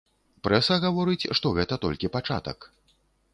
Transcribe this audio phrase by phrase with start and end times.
[0.45, 2.69] Прэса гаворыць, што гэта толькі пачатак.